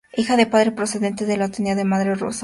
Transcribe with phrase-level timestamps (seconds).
[0.17, 2.39] Hija de padre procedente de Letonia y de madre rusa.